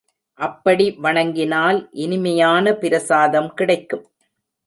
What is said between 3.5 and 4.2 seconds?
கிடைக்கும்.